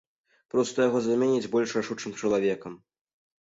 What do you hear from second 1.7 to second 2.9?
рашучым чалавекам.